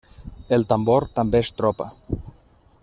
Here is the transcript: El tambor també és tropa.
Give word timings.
El 0.57 0.63
tambor 0.71 1.05
també 1.19 1.43
és 1.47 1.53
tropa. 1.59 1.91